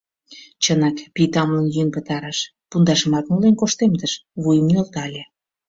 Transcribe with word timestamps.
Чынак, 0.63 0.97
пий 1.13 1.29
тамлен 1.33 1.67
йӱын 1.73 1.89
пытарыш, 1.95 2.39
пундашымат 2.69 3.25
нулен 3.31 3.55
коштемдыш, 3.61 4.13
вуйым 4.41 4.65
нӧлтале. 4.71 5.23